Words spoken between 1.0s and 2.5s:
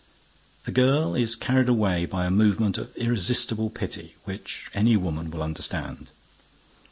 is carried away by a